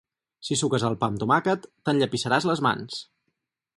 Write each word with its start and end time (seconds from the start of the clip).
Si 0.47 0.55
suques 0.61 0.85
el 0.87 0.95
pa 1.03 1.09
amb 1.11 1.21
tomàquet 1.23 1.67
t'enllepissaràs 1.89 2.49
les 2.53 2.65
mans. 2.69 3.01